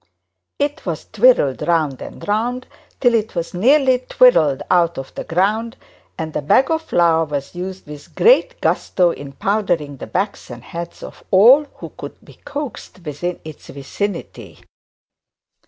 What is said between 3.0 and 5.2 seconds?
it was nearly twisted out of